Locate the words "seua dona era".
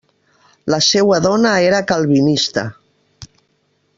0.85-1.83